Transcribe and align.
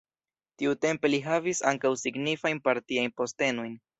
Tiutempe 0.61 1.11
li 1.11 1.19
havis 1.25 1.61
ankaŭ 1.73 1.93
signifajn 2.05 2.65
partiajn 2.69 3.15
postenojn. 3.23 3.79